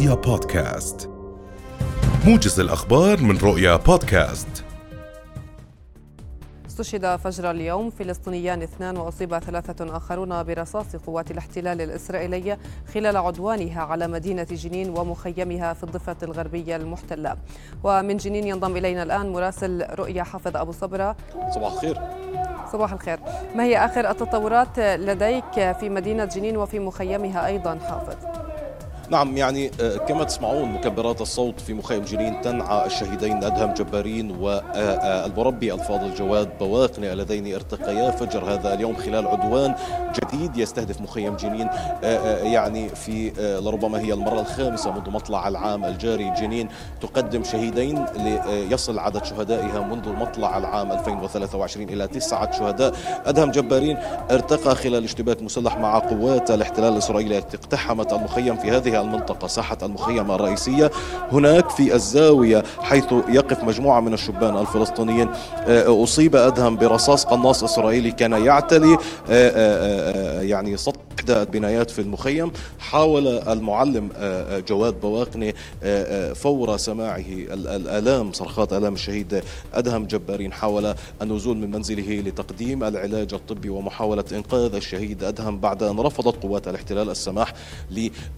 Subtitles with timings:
[0.00, 1.10] رؤيا بودكاست.
[2.26, 4.64] موجز الأخبار من رؤيا بودكاست.
[6.66, 12.58] استشهد فجر اليوم فلسطينيان اثنان وأصيب ثلاثة آخرون برصاص قوات الاحتلال الإسرائيلية
[12.94, 17.36] خلال عدوانها على مدينة جنين ومخيمها في الضفة الغربية المحتلة.
[17.84, 21.16] ومن جنين ينضم إلينا الآن مراسل رؤيا حافظ أبو صبرة.
[21.54, 22.00] صباح الخير.
[22.72, 23.20] صباح الخير.
[23.56, 28.29] ما هي آخر التطورات لديك في مدينة جنين وفي مخيمها أيضا حافظ؟
[29.10, 35.74] نعم يعني آه، كما تسمعون مكبرات الصوت في مخيم جنين تنعى الشهيدين أدهم جبارين والمربي
[35.74, 39.74] الفاضل جواد بواقني اللذين ارتقيا فجر هذا اليوم خلال عدوان
[40.14, 43.32] جديد يستهدف مخيم جنين آه، آه، يعني في
[43.64, 46.30] لربما هي المرة الخامسة منذ مطلع العام الجاري.
[46.40, 46.68] جنين
[47.00, 52.94] تقدم شهيدين ليصل عدد شهدائها منذ مطلع العام 2023 إلى تسعة شهداء.
[53.26, 53.96] أدهم جبارين
[54.30, 60.30] ارتقى خلال اشتباك مسلح مع قوات الاحتلال الإسرائيلي اقتحمت المخيم في هذه المنطقة ساحة المخيم
[60.30, 60.90] الرئيسية.
[61.32, 65.28] هناك في الزاوية حيث يقف مجموعة من الشبان الفلسطينيين.
[65.66, 68.92] آه، أصيب أدهم برصاص قناص إسرائيلي كان يعتلي.
[68.92, 68.98] آه،
[69.30, 72.52] آه، يعني سطح إحدى البنايات في المخيم.
[72.78, 74.08] حاول المعلم
[74.68, 75.54] جواد بواقني
[76.34, 79.42] فور سماعه الآلام صرخات آلام الشهيد
[79.74, 80.52] أدهم جبارين.
[80.52, 86.68] حاول النزول من منزله لتقديم العلاج الطبي ومحاولة إنقاذ الشهيد أدهم بعد أن رفضت قوات
[86.68, 87.52] الاحتلال السماح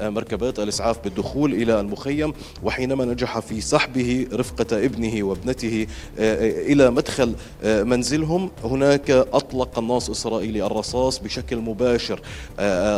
[0.00, 5.86] لمركبات الإسعاف بالدخول إلى المخيم وحينما نجح في سحبه رفقة ابنه وابنته
[6.18, 12.20] إلى مدخل منزلهم هناك أطلق قناص إسرائيلي الرصاص بشكل مباشر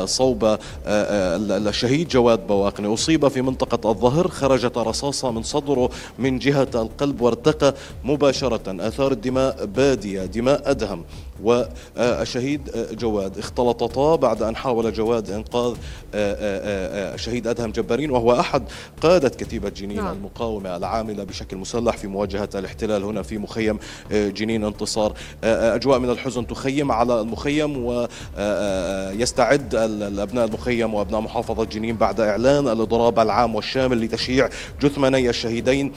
[0.05, 2.95] صوب الشهيد جواد بواقني.
[2.95, 8.87] أصيب في منطقة الظهر خرجت رصاصة من صدره من جهة القلب وارتقى مباشرة.
[8.89, 11.05] آثار الدماء بادية دماء أدهم
[11.43, 12.61] والشهيد
[12.93, 15.75] جواد اختلطتا بعد أن حاول جواد إنقاذ
[16.15, 18.65] الشهيد أدهم جبارين وهو أحد
[19.03, 20.13] قادة كتيبة جنين نعم.
[20.17, 23.79] المقاومة العاملة بشكل مسلح في مواجهة الاحتلال هنا في مخيم
[24.11, 32.21] جنين انتصار أجواء من الحزن تخيم على المخيم ويستعد الأبناء المخيم وأبناء محافظة جنين بعد
[32.21, 34.49] إعلان الإضراب العام والشامل لتشييع
[34.83, 35.93] جثمني الشهيدين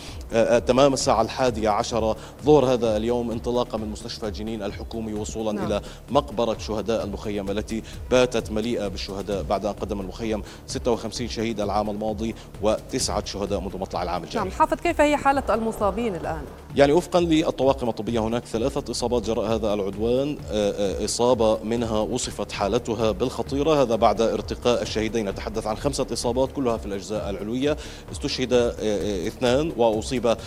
[0.67, 5.65] تمام الساعة الحادية عشرة ظهر هذا اليوم انطلاقا من مستشفى جنين الحكومي وصولا نعم.
[5.65, 11.89] إلى مقبرة شهداء المخيم التي باتت مليئة بالشهداء بعد أن قدم المخيم 56 شهيد العام
[11.89, 14.49] الماضي وتسعة شهداء منذ مطلع العام الجاري.
[14.49, 16.41] نعم حافظ كيف هي حالة المصابين الآن؟
[16.75, 20.37] يعني وفقا للطواقم الطبية هناك ثلاثة إصابات جراء هذا العدوان.
[20.51, 20.71] آه،
[21.01, 23.81] آه، إصابة منها وصفت حالتها بالخطيرة.
[23.81, 25.29] هذا بعد ارتقاء الشهيدين.
[25.29, 27.77] نتحدث عن خمسة إصابات كلها في الأجزاء العلوية.
[28.11, 30.37] استشهد آه، اثنان وأصيب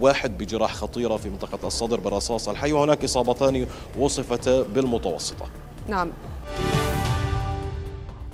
[0.00, 2.72] واحد بجراح خطيرة في منطقة الصدر برصاص الحي.
[2.72, 3.66] وهناك إصابتان
[3.98, 5.46] وصفتا بالمتوسطة.
[5.88, 6.10] نعم.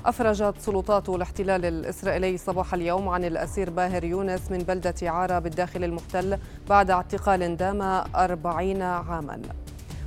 [0.07, 6.39] أفرجت سلطات الاحتلال الإسرائيلي صباح اليوم عن الأسير باهر يونس من بلدة عارة بالداخل المحتل
[6.69, 7.83] بعد اعتقال دام
[8.17, 9.43] أربعين عاماً.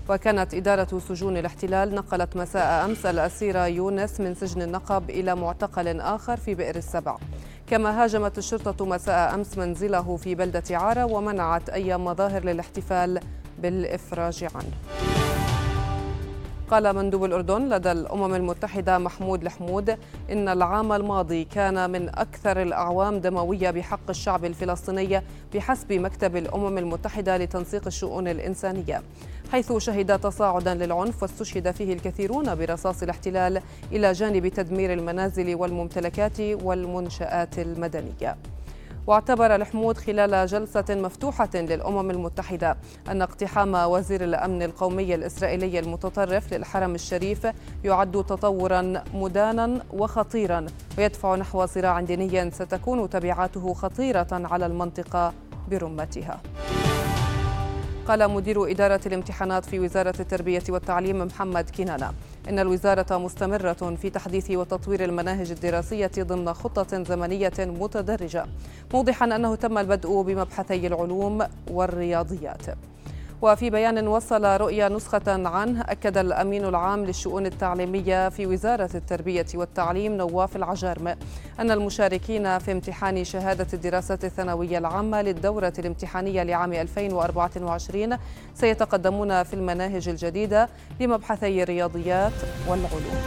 [0.10, 6.38] وكانت إدارة سجون الاحتلال نقلت مساء أمس الأسير يونس من سجن النقب إلى معتقل آخر
[6.38, 7.18] في بئر السبع.
[7.70, 13.20] كما هاجمت الشرطة مساء أمس منزله في بلدة عارة ومنعت أي مظاهر للاحتفال
[13.62, 15.09] بالإفراج عنه.
[16.72, 19.98] قال مندوب الأردن لدى الأمم المتحدة محمود الحمود
[20.32, 25.22] إن العام الماضي كان من أكثر الأعوام دموية بحق الشعب الفلسطيني
[25.54, 29.02] بحسب مكتب الأمم المتحدة لتنسيق الشؤون الإنسانية
[29.52, 37.60] حيث شهد تصاعدا للعنف واستشهد فيه الكثيرون برصاص الاحتلال إلى جانب تدمير المنازل والممتلكات والمنشآت
[37.60, 38.36] المدنية.
[39.10, 42.78] واعتبر الحمود خلال جلسة مفتوحة للأمم المتحدة
[43.12, 47.48] أن اقتحام وزير الأمن القومي الإسرائيلي المتطرف للحرم الشريف
[47.84, 50.66] يعد تطورا مدانا وخطيرا
[50.98, 55.34] ويدفع نحو صراع ديني ستكون تبعاته خطيرة على المنطقة
[55.70, 56.42] برمتها.
[58.10, 62.12] قال مدير إدارة الامتحانات في وزارة التربية والتعليم محمد كنانة
[62.50, 68.46] إن الوزارة مستمرة في تحديث وتطوير المناهج الدراسية ضمن خطة زمنية متدرجة
[68.94, 72.66] موضحا أنه تم البدء بمبحثي العلوم والرياضيات.
[73.42, 80.18] وفي بيان وصل رؤيا نسخة عنه أكد الأمين العام للشؤون التعليمية في وزارة التربية والتعليم
[80.18, 81.08] نواف العجارم
[81.60, 88.18] أن المشاركين في امتحان شهادة الدراسات الثانوية العامة للدورة الامتحانية لعام 2024
[88.56, 90.70] سيتقدمون في المناهج الجديدة
[91.00, 92.34] لمبحثي الرياضيات
[92.68, 93.20] والعلوم.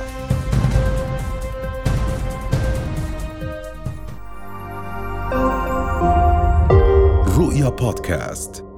[7.38, 8.71] رؤيا بودكاست